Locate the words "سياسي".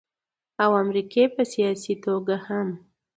1.53-1.93